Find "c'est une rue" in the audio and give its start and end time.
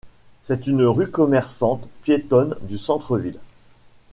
0.41-1.11